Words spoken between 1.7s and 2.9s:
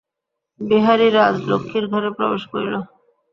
ঘরে প্রবেশ করিল।